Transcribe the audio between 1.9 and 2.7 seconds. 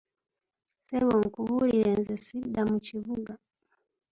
nze sidda